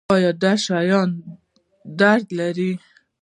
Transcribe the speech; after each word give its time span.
ایا 0.13 0.31
دا 0.43 0.51
شیان 0.63 1.09
درد 1.99 2.27
لري؟ 2.37 2.71